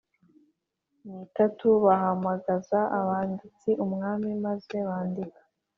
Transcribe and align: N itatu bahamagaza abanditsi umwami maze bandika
N 1.03 1.07
itatu 1.27 1.67
bahamagaza 1.85 2.79
abanditsi 2.99 3.69
umwami 3.85 4.29
maze 4.45 4.75
bandika 4.87 5.41